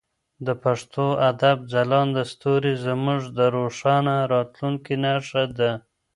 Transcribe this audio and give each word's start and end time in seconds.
د 0.45 0.47
پښتو 0.63 1.05
ادب 1.29 1.57
ځلانده 1.73 2.23
ستوري 2.31 2.73
زموږ 2.85 3.21
د 3.37 3.39
روښانه 3.55 4.15
راتلونکي 4.33 4.95
نښه 5.03 5.43
ده. 5.57 5.71